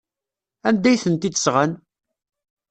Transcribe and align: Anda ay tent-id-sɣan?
Anda 0.67 0.87
ay 0.89 0.99
tent-id-sɣan? 1.03 1.71